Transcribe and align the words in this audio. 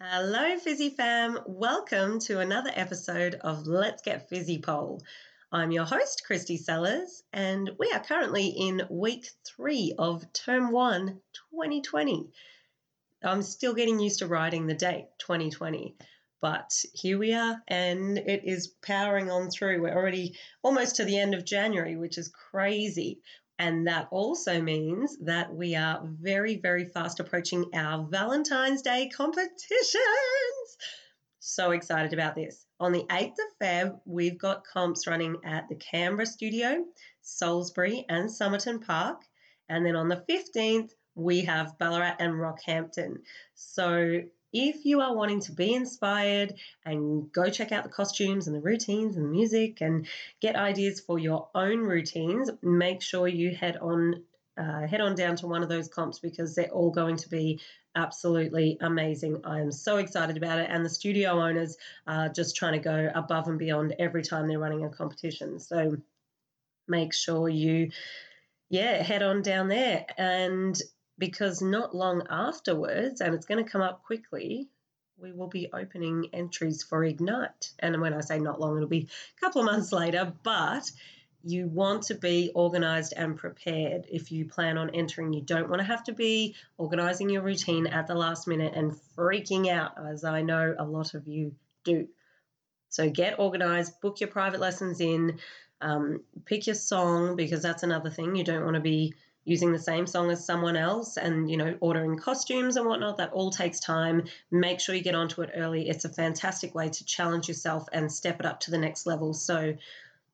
Hello, 0.00 0.58
Fizzy 0.58 0.88
fam. 0.88 1.40
Welcome 1.46 2.20
to 2.20 2.40
another 2.40 2.70
episode 2.72 3.34
of 3.34 3.66
Let's 3.66 4.00
Get 4.00 4.30
Fizzy 4.30 4.62
Poll. 4.62 5.02
I'm 5.52 5.72
your 5.72 5.84
host, 5.84 6.22
Christy 6.26 6.56
Sellers, 6.56 7.22
and 7.34 7.70
we 7.78 7.92
are 7.92 8.02
currently 8.02 8.46
in 8.46 8.86
week 8.88 9.28
three 9.44 9.92
of 9.98 10.24
term 10.32 10.72
one, 10.72 11.20
2020. 11.52 12.30
I'm 13.22 13.42
still 13.42 13.74
getting 13.74 14.00
used 14.00 14.20
to 14.20 14.26
writing 14.26 14.66
the 14.66 14.72
date, 14.72 15.08
2020. 15.18 15.96
But 16.40 16.70
here 16.92 17.18
we 17.18 17.34
are, 17.34 17.60
and 17.66 18.16
it 18.16 18.42
is 18.44 18.68
powering 18.82 19.30
on 19.30 19.50
through. 19.50 19.82
We're 19.82 19.96
already 19.96 20.36
almost 20.62 20.96
to 20.96 21.04
the 21.04 21.18
end 21.18 21.34
of 21.34 21.44
January, 21.44 21.96
which 21.96 22.16
is 22.16 22.28
crazy. 22.28 23.20
And 23.58 23.88
that 23.88 24.06
also 24.12 24.62
means 24.62 25.16
that 25.22 25.52
we 25.52 25.74
are 25.74 26.00
very, 26.04 26.56
very 26.56 26.84
fast 26.84 27.18
approaching 27.18 27.64
our 27.74 28.06
Valentine's 28.08 28.82
Day 28.82 29.08
competitions. 29.08 29.98
So 31.40 31.72
excited 31.72 32.12
about 32.12 32.36
this. 32.36 32.66
On 32.78 32.92
the 32.92 33.04
8th 33.10 33.32
of 33.32 33.58
Feb, 33.60 34.00
we've 34.04 34.38
got 34.38 34.64
comps 34.64 35.08
running 35.08 35.38
at 35.44 35.68
the 35.68 35.74
Canberra 35.74 36.26
Studio, 36.26 36.84
Salisbury, 37.22 38.04
and 38.08 38.30
Somerton 38.30 38.78
Park. 38.78 39.22
And 39.68 39.84
then 39.84 39.96
on 39.96 40.08
the 40.08 40.24
15th, 40.28 40.90
we 41.16 41.40
have 41.46 41.78
Ballarat 41.78 42.14
and 42.20 42.34
Rockhampton. 42.34 43.16
So 43.54 44.20
if 44.52 44.84
you 44.84 45.00
are 45.00 45.14
wanting 45.14 45.40
to 45.40 45.52
be 45.52 45.74
inspired 45.74 46.54
and 46.84 47.30
go 47.32 47.50
check 47.50 47.72
out 47.72 47.84
the 47.84 47.90
costumes 47.90 48.46
and 48.46 48.56
the 48.56 48.60
routines 48.60 49.16
and 49.16 49.26
the 49.26 49.30
music 49.30 49.80
and 49.80 50.06
get 50.40 50.56
ideas 50.56 51.00
for 51.00 51.18
your 51.18 51.48
own 51.54 51.80
routines, 51.80 52.50
make 52.62 53.02
sure 53.02 53.28
you 53.28 53.54
head 53.54 53.76
on 53.76 54.22
uh, 54.56 54.86
head 54.88 55.00
on 55.00 55.14
down 55.14 55.36
to 55.36 55.46
one 55.46 55.62
of 55.62 55.68
those 55.68 55.86
comps 55.86 56.18
because 56.18 56.56
they're 56.56 56.70
all 56.70 56.90
going 56.90 57.16
to 57.16 57.28
be 57.28 57.60
absolutely 57.94 58.76
amazing. 58.80 59.40
I 59.44 59.60
am 59.60 59.70
so 59.70 59.98
excited 59.98 60.36
about 60.36 60.58
it, 60.58 60.68
and 60.68 60.84
the 60.84 60.90
studio 60.90 61.40
owners 61.40 61.76
are 62.06 62.28
just 62.28 62.56
trying 62.56 62.72
to 62.72 62.78
go 62.80 63.10
above 63.14 63.46
and 63.46 63.58
beyond 63.58 63.94
every 63.98 64.22
time 64.22 64.48
they're 64.48 64.58
running 64.58 64.84
a 64.84 64.88
competition. 64.88 65.60
So 65.60 65.96
make 66.88 67.14
sure 67.14 67.48
you, 67.48 67.90
yeah, 68.68 69.00
head 69.02 69.22
on 69.22 69.42
down 69.42 69.68
there 69.68 70.06
and 70.16 70.80
because 71.18 71.60
not 71.60 71.94
long 71.94 72.22
afterwards, 72.30 73.20
and 73.20 73.34
it's 73.34 73.46
going 73.46 73.62
to 73.62 73.70
come 73.70 73.82
up 73.82 74.04
quickly, 74.04 74.68
we 75.20 75.32
will 75.32 75.48
be 75.48 75.68
opening 75.72 76.28
entries 76.32 76.82
for 76.82 77.04
Ignite. 77.04 77.72
And 77.80 78.00
when 78.00 78.14
I 78.14 78.20
say 78.20 78.38
not 78.38 78.60
long, 78.60 78.76
it'll 78.76 78.88
be 78.88 79.08
a 79.36 79.40
couple 79.40 79.60
of 79.60 79.66
months 79.66 79.92
later, 79.92 80.32
but 80.44 80.90
you 81.44 81.66
want 81.66 82.04
to 82.04 82.14
be 82.14 82.50
organized 82.54 83.14
and 83.16 83.36
prepared 83.36 84.06
if 84.10 84.30
you 84.32 84.44
plan 84.44 84.78
on 84.78 84.90
entering. 84.90 85.32
You 85.32 85.42
don't 85.42 85.68
want 85.68 85.80
to 85.80 85.86
have 85.86 86.04
to 86.04 86.12
be 86.12 86.54
organizing 86.76 87.30
your 87.30 87.42
routine 87.42 87.86
at 87.86 88.06
the 88.06 88.14
last 88.14 88.46
minute 88.46 88.74
and 88.74 88.92
freaking 89.16 89.68
out, 89.68 89.92
as 90.06 90.24
I 90.24 90.42
know 90.42 90.74
a 90.78 90.84
lot 90.84 91.14
of 91.14 91.26
you 91.26 91.54
do. 91.84 92.08
So 92.90 93.10
get 93.10 93.38
organized, 93.38 94.00
book 94.00 94.20
your 94.20 94.30
private 94.30 94.60
lessons 94.60 95.00
in, 95.00 95.38
um, 95.80 96.22
pick 96.44 96.66
your 96.66 96.74
song 96.74 97.36
because 97.36 97.62
that's 97.62 97.82
another 97.82 98.10
thing. 98.10 98.34
You 98.34 98.44
don't 98.44 98.64
want 98.64 98.74
to 98.74 98.80
be 98.80 99.14
using 99.48 99.72
the 99.72 99.78
same 99.78 100.06
song 100.06 100.30
as 100.30 100.44
someone 100.44 100.76
else 100.76 101.16
and 101.16 101.50
you 101.50 101.56
know 101.56 101.74
ordering 101.80 102.18
costumes 102.18 102.76
and 102.76 102.86
whatnot 102.86 103.16
that 103.16 103.32
all 103.32 103.50
takes 103.50 103.80
time. 103.80 104.24
Make 104.50 104.78
sure 104.78 104.94
you 104.94 105.02
get 105.02 105.14
onto 105.14 105.40
it 105.40 105.50
early. 105.56 105.88
It's 105.88 106.04
a 106.04 106.10
fantastic 106.10 106.74
way 106.74 106.90
to 106.90 107.04
challenge 107.04 107.48
yourself 107.48 107.88
and 107.92 108.12
step 108.12 108.40
it 108.40 108.46
up 108.46 108.60
to 108.60 108.70
the 108.70 108.78
next 108.78 109.06
level. 109.06 109.32
So 109.32 109.74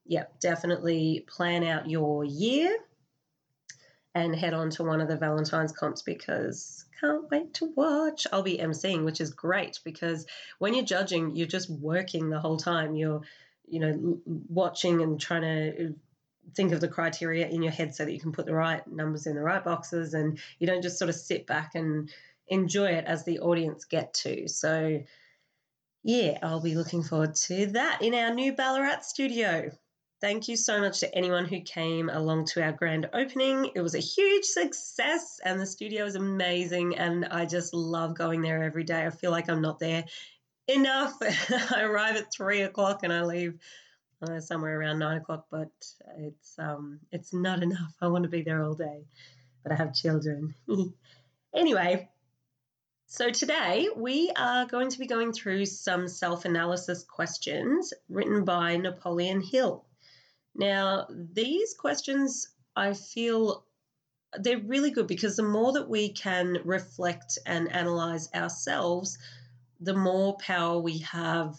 yeah 0.06 0.24
definitely 0.40 1.24
plan 1.28 1.64
out 1.64 1.88
your 1.88 2.24
year 2.24 2.76
and 4.14 4.36
head 4.36 4.52
on 4.52 4.68
to 4.70 4.84
one 4.84 5.00
of 5.00 5.08
the 5.08 5.16
valentine's 5.16 5.72
comps 5.72 6.02
because 6.02 6.84
can't 7.00 7.30
wait 7.30 7.54
to 7.54 7.66
watch. 7.76 8.26
I'll 8.32 8.42
be 8.42 8.58
emceeing 8.58 9.04
which 9.04 9.20
is 9.20 9.30
great 9.30 9.78
because 9.84 10.26
when 10.58 10.74
you're 10.74 10.84
judging 10.84 11.36
you're 11.36 11.46
just 11.46 11.70
working 11.70 12.30
the 12.30 12.40
whole 12.40 12.56
time. 12.56 12.96
You're 12.96 13.22
you 13.68 13.80
know 13.80 14.18
watching 14.48 15.00
and 15.02 15.20
trying 15.20 15.42
to 15.42 15.94
think 16.54 16.72
of 16.72 16.80
the 16.80 16.88
criteria 16.88 17.48
in 17.48 17.62
your 17.62 17.72
head 17.72 17.94
so 17.94 18.04
that 18.04 18.12
you 18.12 18.20
can 18.20 18.32
put 18.32 18.46
the 18.46 18.54
right 18.54 18.86
numbers 18.86 19.26
in 19.26 19.34
the 19.34 19.42
right 19.42 19.64
boxes 19.64 20.14
and 20.14 20.38
you 20.58 20.66
don't 20.66 20.82
just 20.82 20.98
sort 20.98 21.08
of 21.08 21.14
sit 21.14 21.46
back 21.46 21.74
and 21.74 22.10
enjoy 22.48 22.86
it 22.86 23.04
as 23.06 23.24
the 23.24 23.40
audience 23.40 23.84
get 23.84 24.14
to. 24.14 24.48
So, 24.48 25.02
yeah, 26.02 26.38
I'll 26.42 26.60
be 26.60 26.74
looking 26.74 27.02
forward 27.02 27.34
to 27.34 27.66
that 27.66 28.02
in 28.02 28.14
our 28.14 28.34
new 28.34 28.52
Ballarat 28.52 29.00
studio. 29.02 29.70
Thank 30.20 30.48
you 30.48 30.56
so 30.56 30.80
much 30.80 31.00
to 31.00 31.14
anyone 31.14 31.44
who 31.44 31.60
came 31.60 32.08
along 32.08 32.46
to 32.46 32.62
our 32.62 32.72
grand 32.72 33.10
opening. 33.12 33.70
It 33.74 33.80
was 33.80 33.94
a 33.94 34.00
huge 34.00 34.44
success 34.44 35.40
and 35.44 35.60
the 35.60 35.66
studio 35.66 36.06
is 36.06 36.14
amazing 36.14 36.96
and 36.96 37.26
I 37.26 37.44
just 37.44 37.74
love 37.74 38.16
going 38.16 38.40
there 38.40 38.62
every 38.62 38.84
day. 38.84 39.04
I 39.04 39.10
feel 39.10 39.30
like 39.30 39.50
I'm 39.50 39.60
not 39.60 39.80
there 39.80 40.04
enough. 40.66 41.14
I 41.74 41.82
arrive 41.82 42.16
at 42.16 42.32
three 42.32 42.62
o'clock 42.62 43.00
and 43.02 43.12
I 43.12 43.22
leave 43.22 43.58
uh, 44.22 44.40
somewhere 44.40 44.78
around 44.78 44.98
nine 44.98 45.18
o'clock, 45.18 45.46
but 45.50 45.72
it's 46.18 46.58
um, 46.58 47.00
it's 47.12 47.32
not 47.32 47.62
enough. 47.68 47.94
I 48.00 48.08
want 48.08 48.24
to 48.24 48.30
be 48.30 48.42
there 48.42 48.62
all 48.62 48.74
day, 48.74 49.04
but 49.62 49.72
I 49.72 49.76
have 49.76 49.94
children. 49.94 50.54
anyway, 51.54 52.08
so 53.06 53.30
today 53.30 53.88
we 53.94 54.32
are 54.36 54.66
going 54.66 54.90
to 54.90 54.98
be 54.98 55.06
going 55.06 55.32
through 55.32 55.66
some 55.66 56.08
self-analysis 56.08 57.04
questions 57.04 57.92
written 58.08 58.44
by 58.44 58.76
Napoleon 58.76 59.40
Hill. 59.40 59.84
Now, 60.54 61.06
these 61.10 61.74
questions 61.74 62.48
I 62.76 62.94
feel 62.94 63.64
they're 64.38 64.58
really 64.58 64.90
good 64.90 65.06
because 65.06 65.36
the 65.36 65.42
more 65.42 65.72
that 65.72 65.88
we 65.88 66.08
can 66.12 66.58
reflect 66.64 67.38
and 67.46 67.70
analyze 67.70 68.28
ourselves, 68.34 69.18
the 69.80 69.94
more 69.94 70.36
power 70.38 70.78
we 70.78 70.98
have 70.98 71.56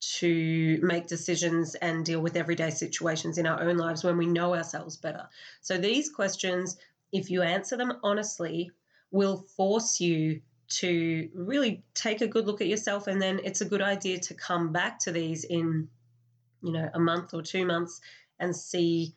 to 0.00 0.78
make 0.82 1.06
decisions 1.06 1.74
and 1.76 2.04
deal 2.04 2.20
with 2.20 2.36
everyday 2.36 2.70
situations 2.70 3.38
in 3.38 3.46
our 3.46 3.62
own 3.62 3.76
lives 3.76 4.04
when 4.04 4.18
we 4.18 4.26
know 4.26 4.54
ourselves 4.54 4.96
better. 4.96 5.28
So, 5.60 5.78
these 5.78 6.10
questions, 6.10 6.76
if 7.12 7.30
you 7.30 7.42
answer 7.42 7.76
them 7.76 7.94
honestly, 8.02 8.70
will 9.10 9.38
force 9.56 10.00
you 10.00 10.42
to 10.68 11.28
really 11.34 11.84
take 11.94 12.20
a 12.20 12.26
good 12.26 12.46
look 12.46 12.60
at 12.60 12.66
yourself. 12.66 13.06
And 13.06 13.22
then 13.22 13.40
it's 13.44 13.60
a 13.60 13.66
good 13.66 13.82
idea 13.82 14.18
to 14.18 14.34
come 14.34 14.72
back 14.72 14.98
to 15.00 15.12
these 15.12 15.44
in, 15.44 15.88
you 16.62 16.72
know, 16.72 16.90
a 16.92 16.98
month 16.98 17.32
or 17.34 17.42
two 17.42 17.64
months 17.64 18.00
and 18.38 18.54
see 18.54 19.14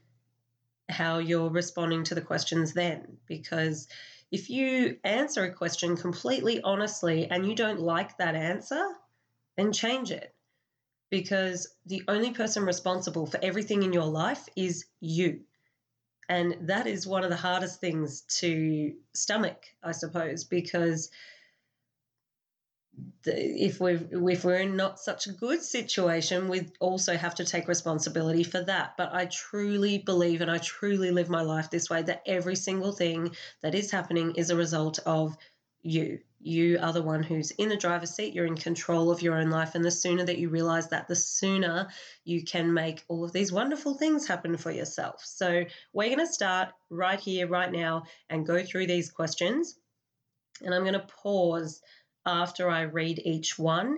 how 0.87 1.17
you're 1.17 1.49
responding 1.49 2.03
to 2.05 2.15
the 2.15 2.21
questions 2.21 2.73
then. 2.73 3.17
Because 3.25 3.87
if 4.31 4.49
you 4.49 4.97
answer 5.03 5.43
a 5.43 5.53
question 5.53 5.97
completely 5.97 6.61
honestly 6.61 7.27
and 7.29 7.47
you 7.47 7.55
don't 7.55 7.79
like 7.79 8.17
that 8.17 8.35
answer, 8.35 8.85
then 9.57 9.73
change 9.73 10.11
it 10.11 10.33
because 11.09 11.67
the 11.85 12.03
only 12.07 12.31
person 12.31 12.65
responsible 12.65 13.25
for 13.25 13.39
everything 13.43 13.83
in 13.83 13.93
your 13.93 14.05
life 14.05 14.47
is 14.55 14.85
you. 14.99 15.41
And 16.27 16.55
that 16.61 16.85
is 16.85 17.07
one 17.07 17.23
of 17.23 17.31
the 17.31 17.35
hardest 17.35 17.81
things 17.81 18.21
to 18.39 18.93
stomach, 19.13 19.65
I 19.83 19.91
suppose, 19.93 20.43
because 20.43 21.09
if 23.25 23.79
we're 23.79 24.07
if 24.11 24.43
we're 24.43 24.59
in 24.59 24.75
not 24.75 24.99
such 24.99 25.27
a 25.27 25.31
good 25.31 25.63
situation, 25.63 26.47
we 26.47 26.67
also 26.79 27.17
have 27.17 27.35
to 27.35 27.45
take 27.45 27.67
responsibility 27.67 28.43
for 28.43 28.61
that. 28.61 28.95
But 28.97 29.13
I 29.13 29.25
truly 29.25 29.97
believe, 29.97 30.41
and 30.41 30.51
I 30.51 30.59
truly 30.59 31.11
live 31.11 31.29
my 31.29 31.41
life 31.41 31.69
this 31.69 31.89
way, 31.89 32.01
that 32.03 32.23
every 32.25 32.55
single 32.55 32.91
thing 32.91 33.35
that 33.61 33.75
is 33.75 33.91
happening 33.91 34.35
is 34.35 34.49
a 34.49 34.55
result 34.55 34.99
of 35.05 35.35
you. 35.81 36.19
You 36.39 36.79
are 36.81 36.93
the 36.93 37.01
one 37.01 37.21
who's 37.21 37.51
in 37.51 37.67
the 37.67 37.75
driver's 37.75 38.15
seat. 38.15 38.33
You're 38.33 38.45
in 38.45 38.55
control 38.55 39.11
of 39.11 39.21
your 39.21 39.35
own 39.35 39.49
life. 39.49 39.75
And 39.75 39.83
the 39.83 39.91
sooner 39.91 40.23
that 40.23 40.37
you 40.37 40.49
realize 40.49 40.89
that, 40.89 41.07
the 41.07 41.15
sooner 41.15 41.89
you 42.23 42.43
can 42.43 42.73
make 42.73 43.03
all 43.09 43.25
of 43.25 43.33
these 43.33 43.51
wonderful 43.51 43.95
things 43.95 44.25
happen 44.25 44.55
for 44.55 44.71
yourself. 44.71 45.21
So, 45.25 45.65
we're 45.91 46.15
going 46.15 46.25
to 46.25 46.33
start 46.33 46.69
right 46.89 47.19
here, 47.19 47.47
right 47.47 47.71
now, 47.71 48.03
and 48.29 48.47
go 48.47 48.63
through 48.63 48.87
these 48.87 49.11
questions. 49.11 49.75
And 50.61 50.73
I'm 50.73 50.83
going 50.83 50.93
to 50.93 51.07
pause 51.23 51.81
after 52.25 52.69
I 52.69 52.81
read 52.83 53.21
each 53.23 53.59
one 53.59 53.97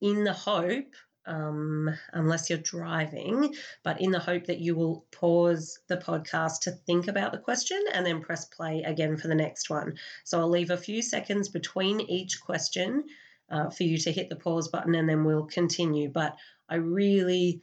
in 0.00 0.24
the 0.24 0.32
hope 0.32 0.94
um, 1.26 1.90
unless 2.12 2.50
you're 2.50 2.58
driving, 2.58 3.54
but 3.82 4.00
in 4.00 4.10
the 4.10 4.18
hope 4.18 4.46
that 4.46 4.60
you 4.60 4.74
will 4.74 5.04
pause 5.10 5.78
the 5.88 5.96
podcast 5.96 6.60
to 6.62 6.72
think 6.72 7.08
about 7.08 7.32
the 7.32 7.38
question 7.38 7.82
and 7.92 8.04
then 8.04 8.20
press 8.20 8.44
play 8.46 8.82
again 8.82 9.16
for 9.16 9.28
the 9.28 9.34
next 9.34 9.70
one. 9.70 9.98
So 10.24 10.40
I'll 10.40 10.48
leave 10.48 10.70
a 10.70 10.76
few 10.76 11.02
seconds 11.02 11.48
between 11.48 12.00
each 12.00 12.40
question 12.40 13.04
uh, 13.50 13.70
for 13.70 13.84
you 13.84 13.98
to 13.98 14.12
hit 14.12 14.28
the 14.28 14.36
pause 14.36 14.68
button 14.68 14.94
and 14.94 15.08
then 15.08 15.24
we'll 15.24 15.46
continue. 15.46 16.08
But 16.08 16.36
I 16.68 16.76
really, 16.76 17.62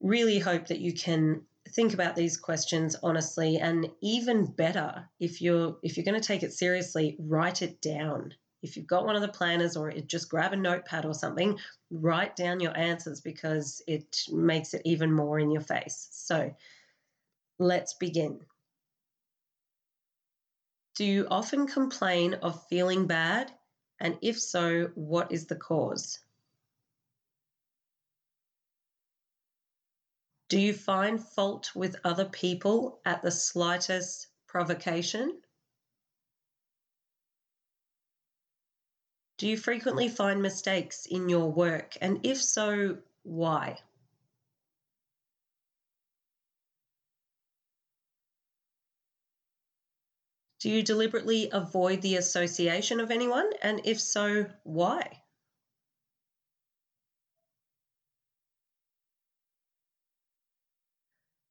really 0.00 0.38
hope 0.38 0.68
that 0.68 0.80
you 0.80 0.92
can 0.92 1.42
think 1.70 1.94
about 1.94 2.14
these 2.14 2.36
questions 2.36 2.94
honestly 3.02 3.56
and 3.56 3.90
even 4.02 4.44
better 4.44 5.08
if 5.18 5.40
you're 5.40 5.78
if 5.82 5.96
you're 5.96 6.04
going 6.04 6.20
to 6.20 6.26
take 6.26 6.42
it 6.42 6.52
seriously 6.52 7.16
write 7.18 7.62
it 7.62 7.80
down 7.80 8.34
if 8.64 8.76
you've 8.76 8.86
got 8.86 9.04
one 9.04 9.14
of 9.14 9.20
the 9.20 9.28
planners 9.28 9.76
or 9.76 9.92
just 9.92 10.30
grab 10.30 10.54
a 10.54 10.56
notepad 10.56 11.04
or 11.04 11.12
something, 11.12 11.58
write 12.00 12.36
down 12.36 12.60
your 12.60 12.76
answers 12.76 13.20
because 13.20 13.82
it 13.86 14.24
makes 14.30 14.74
it 14.74 14.82
even 14.84 15.12
more 15.12 15.38
in 15.38 15.50
your 15.50 15.62
face. 15.62 16.08
So 16.10 16.54
let's 17.58 17.94
begin. 17.94 18.40
Do 20.96 21.04
you 21.04 21.26
often 21.30 21.66
complain 21.66 22.34
of 22.34 22.66
feeling 22.68 23.06
bad? 23.06 23.52
And 24.00 24.18
if 24.22 24.40
so, 24.40 24.90
what 24.94 25.32
is 25.32 25.46
the 25.46 25.56
cause? 25.56 26.20
Do 30.48 30.60
you 30.60 30.72
find 30.72 31.20
fault 31.20 31.74
with 31.74 31.96
other 32.04 32.26
people 32.26 33.00
at 33.04 33.22
the 33.22 33.30
slightest 33.30 34.28
provocation? 34.46 35.40
Do 39.44 39.50
you 39.50 39.58
frequently 39.58 40.08
find 40.08 40.40
mistakes 40.40 41.04
in 41.04 41.28
your 41.28 41.52
work? 41.52 41.98
And 42.00 42.18
if 42.24 42.42
so, 42.42 42.96
why? 43.24 43.78
Do 50.60 50.70
you 50.70 50.82
deliberately 50.82 51.50
avoid 51.52 52.00
the 52.00 52.16
association 52.16 53.00
of 53.00 53.10
anyone? 53.10 53.50
And 53.60 53.82
if 53.84 54.00
so, 54.00 54.46
why? 54.62 55.22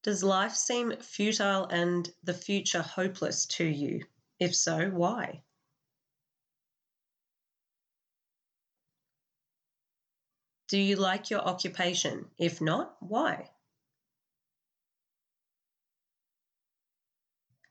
Does 0.01 0.23
life 0.23 0.55
seem 0.55 0.97
futile 0.97 1.67
and 1.67 2.11
the 2.23 2.33
future 2.33 2.81
hopeless 2.81 3.45
to 3.57 3.65
you? 3.65 4.03
If 4.39 4.55
so, 4.55 4.89
why? 4.89 5.43
Do 10.73 10.79
you 10.79 10.95
like 10.95 11.29
your 11.29 11.41
occupation? 11.41 12.31
If 12.39 12.59
not, 12.59 12.97
why? 12.99 13.51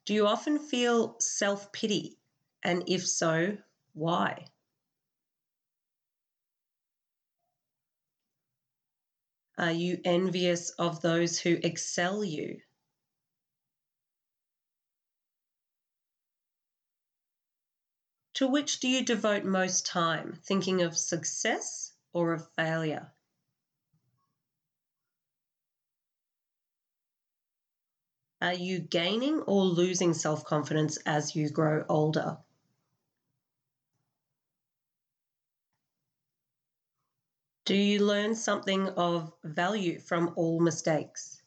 Do 0.04 0.14
you 0.14 0.28
often 0.28 0.60
feel 0.60 1.19
self 1.19 1.72
pity? 1.72 2.20
And 2.62 2.84
if 2.87 3.04
so, 3.04 3.58
why? 3.93 4.46
Are 9.58 9.72
you 9.72 10.00
envious 10.05 10.70
of 10.70 11.00
those 11.00 11.40
who 11.40 11.58
excel 11.60 12.22
you? 12.22 12.60
To 18.34 18.46
which 18.46 18.78
do 18.78 18.87
you 18.87 19.05
devote 19.05 19.43
most 19.43 19.87
time, 19.87 20.38
thinking 20.44 20.82
of 20.82 20.96
success 20.96 21.92
or 22.12 22.32
of 22.32 22.49
failure? 22.55 23.12
Are 28.43 28.53
you 28.55 28.81
gaining 28.81 29.41
or 29.43 29.64
losing 29.64 30.14
self 30.14 30.44
confidence 30.44 30.97
as 31.06 31.37
you 31.37 31.49
grow 31.49 31.85
older? 31.88 32.38
Do 37.64 37.76
you 37.76 38.05
learn 38.05 38.35
something 38.35 38.88
of 38.88 39.32
value 39.44 40.00
from 40.00 40.32
all 40.35 40.58
mistakes? 40.58 41.41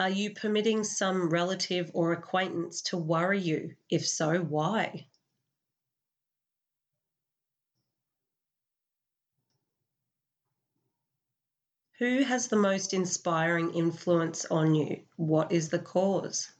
Are 0.00 0.10
you 0.10 0.34
permitting 0.34 0.82
some 0.82 1.30
relative 1.30 1.92
or 1.94 2.12
acquaintance 2.12 2.82
to 2.82 2.96
worry 2.96 3.40
you? 3.40 3.76
If 3.88 4.04
so, 4.08 4.40
why? 4.42 5.06
Who 11.98 12.24
has 12.24 12.48
the 12.48 12.56
most 12.56 12.92
inspiring 12.92 13.72
influence 13.72 14.44
on 14.46 14.74
you? 14.74 15.04
What 15.14 15.52
is 15.52 15.68
the 15.68 15.78
cause? 15.78 16.50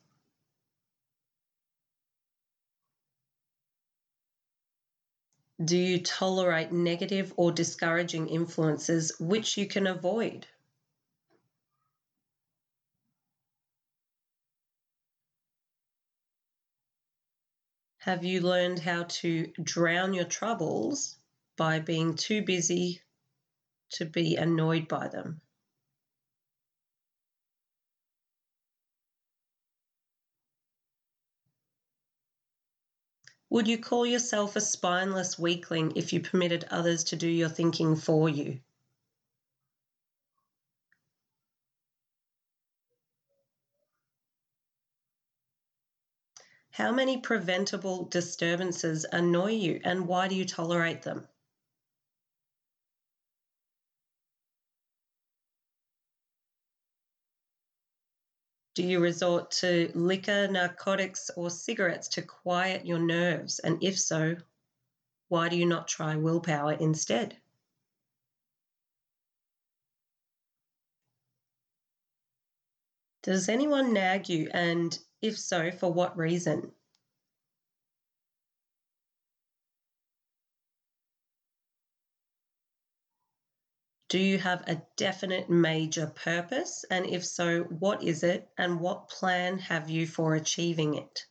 Do 5.64 5.76
you 5.76 6.00
tolerate 6.00 6.70
negative 6.70 7.32
or 7.36 7.50
discouraging 7.50 8.28
influences 8.28 9.18
which 9.18 9.56
you 9.56 9.66
can 9.66 9.88
avoid? 9.88 10.46
Have 17.98 18.24
you 18.24 18.40
learned 18.40 18.80
how 18.80 19.04
to 19.04 19.46
drown 19.62 20.14
your 20.14 20.26
troubles 20.26 21.16
by 21.56 21.80
being 21.80 22.14
too 22.14 22.42
busy 22.42 23.00
to 23.94 24.04
be 24.04 24.36
annoyed 24.36 24.88
by 24.88 25.08
them. 25.08 25.40
Would 33.50 33.68
you 33.68 33.78
call 33.78 34.04
yourself 34.04 34.56
a 34.56 34.60
spineless 34.60 35.38
weakling 35.38 35.92
if 35.96 36.12
you 36.12 36.20
permitted 36.20 36.64
others 36.70 37.04
to 37.04 37.16
do 37.16 37.28
your 37.28 37.48
thinking 37.48 37.94
for 37.94 38.28
you? 38.28 38.60
How 46.70 46.90
many 46.90 47.18
preventable 47.18 48.06
disturbances 48.06 49.06
annoy 49.12 49.52
you 49.52 49.80
and 49.84 50.08
why 50.08 50.26
do 50.26 50.34
you 50.34 50.44
tolerate 50.44 51.02
them? 51.02 51.28
Do 58.74 58.82
you 58.82 59.00
resort 59.00 59.52
to 59.62 59.90
liquor, 59.94 60.48
narcotics, 60.48 61.30
or 61.36 61.48
cigarettes 61.48 62.08
to 62.08 62.22
quiet 62.22 62.84
your 62.84 62.98
nerves? 62.98 63.60
And 63.60 63.82
if 63.82 63.98
so, 63.98 64.36
why 65.28 65.48
do 65.48 65.56
you 65.56 65.66
not 65.66 65.86
try 65.88 66.16
willpower 66.16 66.72
instead? 66.72 67.36
Does 73.22 73.48
anyone 73.48 73.92
nag 73.92 74.28
you? 74.28 74.50
And 74.52 74.98
if 75.22 75.38
so, 75.38 75.70
for 75.70 75.92
what 75.92 76.16
reason? 76.16 76.72
Do 84.14 84.20
you 84.20 84.38
have 84.38 84.62
a 84.68 84.80
definite 84.94 85.50
major 85.50 86.06
purpose? 86.06 86.84
And 86.88 87.04
if 87.04 87.24
so, 87.26 87.64
what 87.64 88.00
is 88.04 88.22
it 88.22 88.48
and 88.56 88.78
what 88.78 89.08
plan 89.08 89.58
have 89.58 89.90
you 89.90 90.06
for 90.06 90.36
achieving 90.36 90.94
it? 90.94 91.26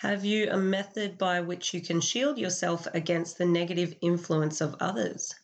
Have 0.00 0.26
you 0.26 0.50
a 0.50 0.58
method 0.58 1.16
by 1.16 1.40
which 1.40 1.72
you 1.72 1.80
can 1.80 2.02
shield 2.02 2.36
yourself 2.36 2.86
against 2.92 3.38
the 3.38 3.46
negative 3.46 3.96
influence 4.02 4.60
of 4.60 4.76
others? 4.80 5.34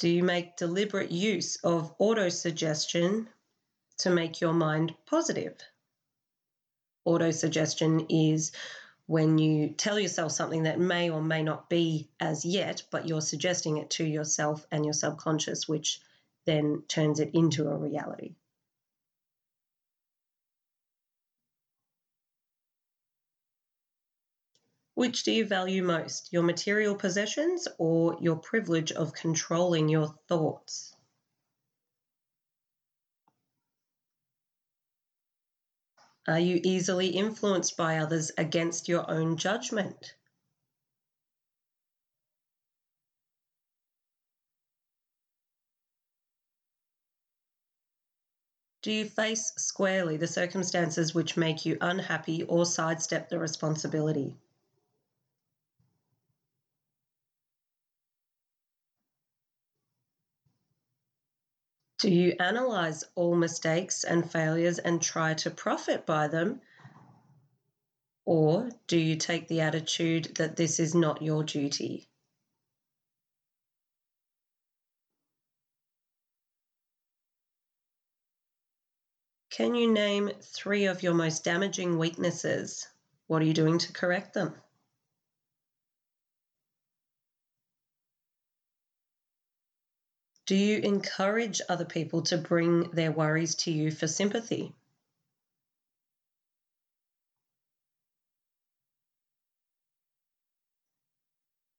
Do 0.00 0.08
you 0.08 0.22
make 0.22 0.56
deliberate 0.56 1.10
use 1.10 1.56
of 1.56 1.98
autosuggestion 1.98 3.26
to 3.98 4.08
make 4.08 4.40
your 4.40 4.54
mind 4.54 4.94
positive? 5.04 5.58
Autosuggestion 7.06 8.06
is 8.08 8.52
when 9.04 9.36
you 9.36 9.68
tell 9.68 10.00
yourself 10.00 10.32
something 10.32 10.62
that 10.62 10.80
may 10.80 11.10
or 11.10 11.20
may 11.20 11.42
not 11.42 11.68
be 11.68 12.08
as 12.18 12.46
yet, 12.46 12.82
but 12.90 13.06
you're 13.06 13.20
suggesting 13.20 13.76
it 13.76 13.90
to 13.90 14.04
yourself 14.06 14.66
and 14.72 14.86
your 14.86 14.94
subconscious, 14.94 15.68
which 15.68 16.00
then 16.46 16.82
turns 16.88 17.20
it 17.20 17.34
into 17.34 17.68
a 17.68 17.76
reality. 17.76 18.36
Which 25.00 25.22
do 25.22 25.32
you 25.32 25.46
value 25.46 25.82
most, 25.82 26.30
your 26.30 26.42
material 26.42 26.94
possessions 26.94 27.66
or 27.78 28.18
your 28.20 28.36
privilege 28.36 28.92
of 28.92 29.14
controlling 29.14 29.88
your 29.88 30.14
thoughts? 30.28 30.94
Are 36.28 36.38
you 36.38 36.60
easily 36.62 37.08
influenced 37.16 37.78
by 37.78 37.96
others 37.96 38.30
against 38.36 38.90
your 38.90 39.10
own 39.10 39.38
judgment? 39.38 40.16
Do 48.82 48.92
you 48.92 49.06
face 49.06 49.54
squarely 49.56 50.18
the 50.18 50.26
circumstances 50.26 51.14
which 51.14 51.38
make 51.38 51.64
you 51.64 51.78
unhappy 51.80 52.42
or 52.42 52.66
sidestep 52.66 53.30
the 53.30 53.38
responsibility? 53.38 54.36
Do 62.00 62.10
you 62.10 62.34
analyze 62.40 63.04
all 63.14 63.36
mistakes 63.36 64.04
and 64.04 64.32
failures 64.32 64.78
and 64.78 65.02
try 65.02 65.34
to 65.34 65.50
profit 65.50 66.06
by 66.06 66.28
them? 66.28 66.62
Or 68.24 68.70
do 68.86 68.98
you 68.98 69.16
take 69.16 69.48
the 69.48 69.60
attitude 69.60 70.36
that 70.36 70.56
this 70.56 70.80
is 70.80 70.94
not 70.94 71.20
your 71.20 71.44
duty? 71.44 72.08
Can 79.50 79.74
you 79.74 79.92
name 79.92 80.30
three 80.40 80.86
of 80.86 81.02
your 81.02 81.12
most 81.12 81.44
damaging 81.44 81.98
weaknesses? 81.98 82.88
What 83.26 83.42
are 83.42 83.44
you 83.44 83.52
doing 83.52 83.76
to 83.76 83.92
correct 83.92 84.32
them? 84.32 84.54
Do 90.50 90.56
you 90.56 90.78
encourage 90.78 91.60
other 91.68 91.84
people 91.84 92.22
to 92.22 92.36
bring 92.36 92.90
their 92.90 93.12
worries 93.12 93.54
to 93.54 93.70
you 93.70 93.92
for 93.92 94.08
sympathy? 94.08 94.74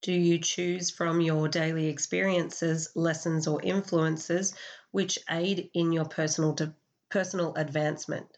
Do 0.01 0.13
you 0.13 0.39
choose 0.39 0.89
from 0.89 1.19
your 1.19 1.49
daily 1.49 1.87
experiences, 1.87 2.95
lessons, 2.95 3.45
or 3.45 3.61
influences 3.61 4.53
which 4.91 5.19
aid 5.29 5.69
in 5.73 5.91
your 5.91 6.05
personal 6.05 6.53
de- 6.53 6.73
personal 7.09 7.53
advancement? 7.55 8.29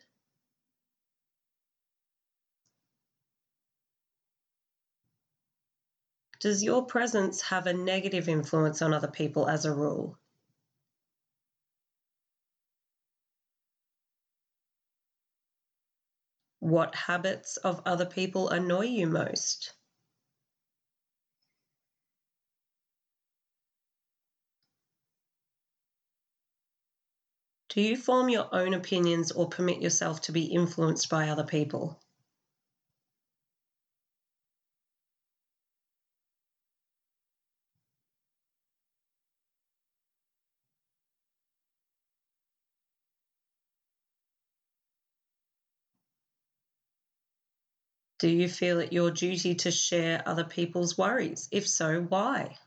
Does 6.39 6.63
your 6.63 6.87
presence 6.87 7.39
have 7.41 7.67
a 7.67 7.73
negative 7.73 8.27
influence 8.27 8.81
on 8.81 8.95
other 8.95 9.07
people 9.07 9.47
as 9.47 9.65
a 9.65 9.71
rule? 9.71 10.17
What 16.63 16.95
habits 16.95 17.57
of 17.57 17.81
other 17.85 18.05
people 18.05 18.47
annoy 18.47 18.85
you 18.85 19.05
most? 19.05 19.73
Do 27.67 27.81
you 27.81 27.97
form 27.97 28.29
your 28.29 28.47
own 28.55 28.73
opinions 28.73 29.33
or 29.33 29.49
permit 29.49 29.81
yourself 29.81 30.21
to 30.21 30.31
be 30.31 30.45
influenced 30.45 31.09
by 31.09 31.27
other 31.27 31.43
people? 31.43 32.01
Do 48.19 48.29
you 48.29 48.47
feel 48.49 48.79
it 48.79 48.93
your 48.93 49.11
duty 49.11 49.55
to 49.55 49.71
share 49.71 50.27
other 50.27 50.43
people's 50.45 50.97
worries? 50.97 51.47
If 51.51 51.67
so, 51.67 52.01
why? 52.01 52.57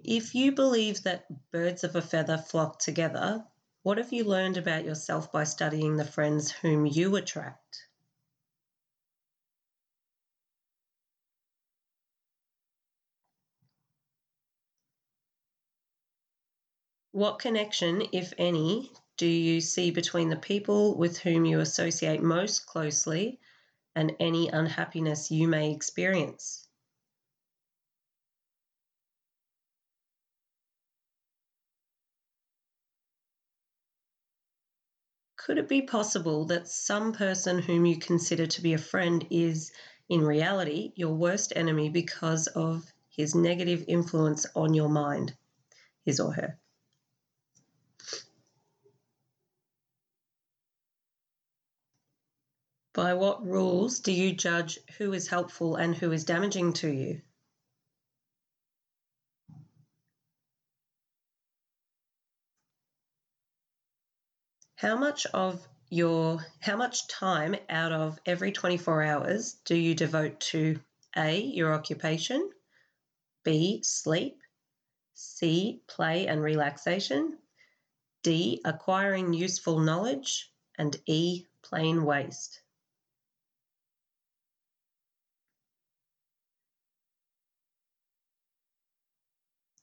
If 0.00 0.34
you 0.34 0.52
believe 0.52 1.02
that 1.02 1.50
birds 1.50 1.84
of 1.84 1.96
a 1.96 2.02
feather 2.02 2.38
flock 2.38 2.78
together, 2.78 3.46
what 3.82 3.98
have 3.98 4.12
you 4.12 4.24
learned 4.24 4.56
about 4.56 4.84
yourself 4.84 5.30
by 5.32 5.44
studying 5.44 5.96
the 5.96 6.04
friends 6.04 6.50
whom 6.50 6.86
you 6.86 7.16
attract? 7.16 7.86
What 17.12 17.38
connection, 17.38 18.02
if 18.12 18.32
any, 18.38 18.92
do 19.16 19.26
you 19.26 19.60
see 19.60 19.90
between 19.90 20.28
the 20.28 20.36
people 20.36 20.96
with 20.96 21.18
whom 21.18 21.46
you 21.46 21.60
associate 21.60 22.22
most 22.22 22.66
closely 22.66 23.40
and 23.94 24.14
any 24.20 24.48
unhappiness 24.48 25.30
you 25.30 25.48
may 25.48 25.72
experience? 25.72 26.68
Could 35.36 35.58
it 35.58 35.68
be 35.68 35.82
possible 35.82 36.44
that 36.46 36.68
some 36.68 37.12
person 37.12 37.60
whom 37.60 37.86
you 37.86 37.98
consider 37.98 38.46
to 38.48 38.60
be 38.60 38.74
a 38.74 38.78
friend 38.78 39.26
is, 39.30 39.72
in 40.08 40.20
reality, 40.20 40.92
your 40.96 41.14
worst 41.14 41.52
enemy 41.56 41.88
because 41.88 42.48
of 42.48 42.84
his 43.08 43.34
negative 43.34 43.84
influence 43.88 44.44
on 44.54 44.74
your 44.74 44.88
mind, 44.88 45.34
his 46.04 46.20
or 46.20 46.32
her? 46.32 46.58
By 52.96 53.12
what 53.12 53.46
rules 53.46 54.00
do 54.00 54.10
you 54.10 54.32
judge 54.32 54.78
who 54.96 55.12
is 55.12 55.28
helpful 55.28 55.76
and 55.76 55.94
who 55.94 56.12
is 56.12 56.24
damaging 56.24 56.72
to 56.80 56.90
you? 56.90 57.20
How 64.76 64.96
much 64.96 65.26
of 65.26 65.68
your 65.90 66.46
how 66.60 66.78
much 66.78 67.06
time 67.06 67.56
out 67.68 67.92
of 67.92 68.18
every 68.24 68.50
24 68.50 69.02
hours 69.02 69.52
do 69.66 69.74
you 69.76 69.94
devote 69.94 70.40
to 70.52 70.80
A 71.18 71.38
your 71.38 71.74
occupation, 71.74 72.50
B 73.44 73.82
sleep, 73.82 74.40
C 75.12 75.82
play 75.86 76.28
and 76.28 76.42
relaxation, 76.42 77.36
D 78.22 78.62
acquiring 78.64 79.34
useful 79.34 79.80
knowledge, 79.80 80.50
and 80.78 80.96
E 81.04 81.44
plain 81.60 82.02
waste? 82.02 82.62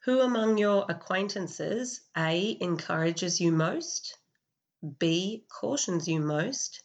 Who 0.06 0.20
among 0.20 0.58
your 0.58 0.86
acquaintances 0.90 2.02
A 2.18 2.58
encourages 2.60 3.40
you 3.40 3.54
most, 3.54 4.18
B 5.00 5.46
cautions 5.48 6.10
you 6.10 6.20
most, 6.20 6.84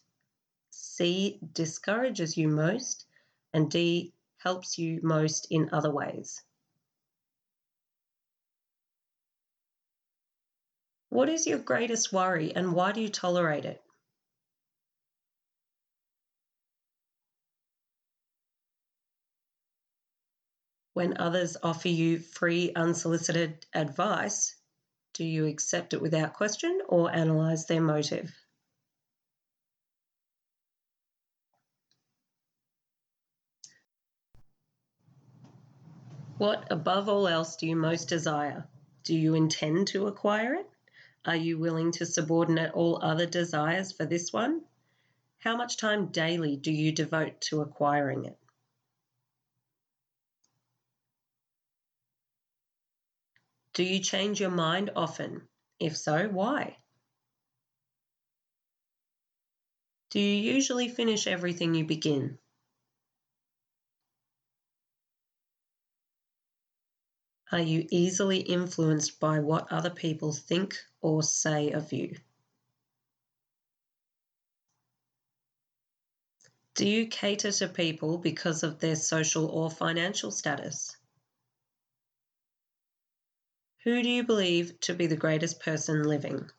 C 0.71 1.41
discourages 1.53 2.37
you 2.37 2.47
most, 2.47 3.07
and 3.53 3.69
D 3.69 4.15
helps 4.37 4.79
you 4.79 5.01
most 5.03 5.49
in 5.51 5.69
other 5.73 5.91
ways? 5.91 6.45
What 11.09 11.29
is 11.29 11.45
your 11.45 11.59
greatest 11.59 12.13
worry 12.13 12.55
and 12.55 12.73
why 12.73 12.93
do 12.93 13.01
you 13.01 13.09
tolerate 13.09 13.65
it? 13.65 13.83
When 20.99 21.17
others 21.19 21.57
offer 21.63 21.87
you 21.87 22.19
free, 22.19 22.73
unsolicited 22.75 23.65
advice, 23.73 24.57
do 25.13 25.25
you 25.25 25.47
accept 25.47 25.95
it 25.95 26.03
without 26.03 26.35
question 26.35 26.81
or 26.89 27.15
analyze 27.15 27.67
their 27.67 27.81
motive? 27.81 28.35
What, 36.39 36.67
above 36.69 37.09
all 37.09 37.29
else, 37.29 37.55
do 37.55 37.69
you 37.69 37.77
most 37.77 38.09
desire? 38.09 38.67
Do 39.05 39.15
you 39.15 39.35
intend 39.35 39.87
to 39.89 40.09
acquire 40.09 40.55
it? 40.55 40.69
Are 41.25 41.37
you 41.37 41.61
willing 41.61 41.93
to 41.93 42.07
subordinate 42.07 42.73
all 42.75 42.99
other 43.01 43.27
desires 43.27 43.93
for 43.93 44.05
this 44.05 44.33
one? 44.33 44.63
How 45.39 45.57
much 45.57 45.77
time 45.77 46.09
daily 46.09 46.57
do 46.57 46.73
you 46.73 46.91
devote 46.91 47.41
to 47.43 47.61
acquiring 47.61 48.25
it? 48.25 48.37
Do 53.79 53.85
you 53.85 54.01
change 54.01 54.41
your 54.41 54.51
mind 54.51 54.91
often? 54.97 55.47
If 55.79 55.97
so, 55.97 56.27
why? 56.27 56.79
Do 60.11 60.19
you 60.19 60.53
usually 60.53 60.89
finish 60.89 61.29
everything 61.29 61.77
you 61.77 61.85
begin? 61.85 62.41
Are 67.53 67.61
you 67.61 67.87
easily 67.93 68.39
influenced 68.39 69.21
by 69.21 69.39
what 69.39 69.71
other 69.71 69.91
people 69.91 70.33
think 70.33 70.75
or 71.01 71.23
say 71.23 71.71
of 71.71 71.93
you? 71.93 72.17
Do 76.75 76.89
you 76.89 77.07
cater 77.07 77.53
to 77.53 77.69
people 77.69 78.19
because 78.19 78.65
of 78.65 78.81
their 78.81 78.97
social 78.97 79.47
or 79.47 79.71
financial 79.71 80.33
status? 80.33 80.98
Who 83.89 84.03
do 84.03 84.11
you 84.11 84.23
believe 84.23 84.79
to 84.81 84.93
be 84.93 85.07
the 85.07 85.17
greatest 85.17 85.61
person 85.61 86.03
living? 86.03 86.51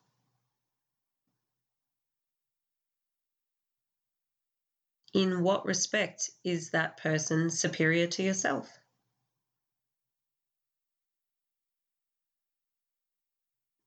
In 5.13 5.43
what 5.43 5.63
respect 5.63 6.31
is 6.43 6.71
that 6.71 6.97
person 6.97 7.51
superior 7.51 8.07
to 8.07 8.23
yourself? 8.23 8.79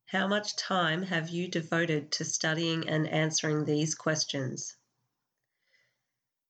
How 0.06 0.28
much 0.28 0.54
time 0.54 1.02
have 1.02 1.28
you 1.28 1.48
devoted 1.48 2.12
to 2.12 2.24
studying 2.24 2.88
and 2.88 3.08
answering 3.08 3.64
these 3.64 3.96
questions? 3.96 4.76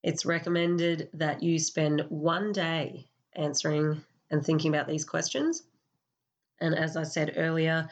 It's 0.03 0.27
recommended 0.27 1.09
that 1.15 1.43
you 1.43 1.59
spend 1.59 2.03
one 2.11 2.53
day 2.53 3.09
answering 3.33 4.05
and 4.31 4.45
thinking 4.45 4.75
about 4.75 4.89
these 4.89 5.07
questions. 5.07 5.63
And 6.63 6.77
as 6.77 6.97
I 6.97 7.03
said 7.03 7.35
earlier, 7.37 7.89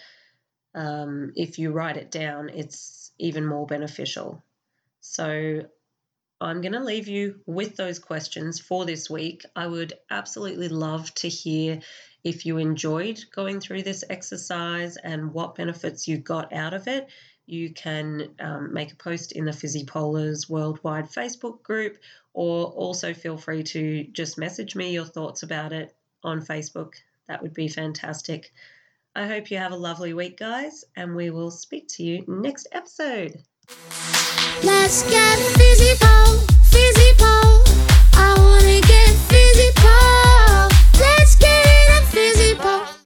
um, 0.75 1.33
if 1.35 1.59
you 1.59 1.73
write 1.73 1.97
it 1.97 2.11
down, 2.13 2.49
it's 2.49 3.11
even 3.19 3.45
more 3.45 3.67
beneficial. 3.67 4.45
So 5.01 5.63
I'm 6.41 6.61
going 6.61 6.73
to 6.73 6.85
leave 6.85 7.09
you 7.09 7.41
with 7.47 7.77
those 7.77 7.99
questions 7.99 8.61
for 8.61 8.87
this 8.87 9.11
week. 9.11 9.45
I 9.57 9.67
would 9.67 9.95
absolutely 10.09 10.69
love 10.69 11.13
to 11.17 11.29
hear 11.29 11.81
if 12.23 12.47
you 12.47 12.59
enjoyed 12.59 13.21
going 13.35 13.61
through 13.61 13.83
this 13.83 14.05
exercise 14.09 14.97
and 14.97 15.35
what 15.35 15.57
benefits 15.57 16.07
you 16.07 16.19
got 16.19 16.53
out 16.53 16.73
of 16.73 16.87
it. 16.87 17.09
You 17.47 17.75
can 17.75 18.29
um, 18.39 18.73
make 18.73 18.93
a 18.93 18.97
post 18.97 19.33
in 19.33 19.47
the 19.47 19.53
Fizzy 19.53 19.85
Polars 19.85 20.49
Worldwide 20.49 21.11
Facebook 21.11 21.65
group, 21.65 21.99
or 22.33 22.67
also 22.67 23.15
feel 23.15 23.37
free 23.37 23.65
to 23.65 24.05
just 24.05 24.39
message 24.39 24.77
me 24.77 24.93
your 24.93 25.07
thoughts 25.07 25.43
about 25.43 25.73
it 25.73 25.93
on 26.23 26.41
Facebook. 26.41 26.93
That 27.31 27.41
would 27.43 27.55
be 27.55 27.69
fantastic. 27.69 28.53
I 29.15 29.25
hope 29.29 29.53
you 29.53 29.59
have 29.59 29.71
a 29.71 29.77
lovely 29.77 30.15
week, 30.15 30.37
guys, 30.37 30.85
and 30.97 31.15
we 31.15 31.31
will 31.31 31.53
speak 31.53 31.87
to 31.91 32.03
you 32.03 32.25
next 32.27 32.67
episode. 32.73 33.41
Let's 34.65 35.09
get 35.09 35.39
fizzy 35.57 35.95
pole. 36.01 36.41
I 38.15 38.35
wanna 38.37 38.70